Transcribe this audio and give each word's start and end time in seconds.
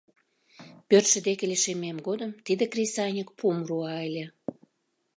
Пӧртшӧ 0.89 1.19
деке 1.27 1.45
лишеммем 1.51 1.97
годым 2.07 2.31
тиде 2.45 2.65
кресаньык 2.73 3.29
пум 3.37 3.57
руа 3.67 3.95
ыле. 4.07 4.25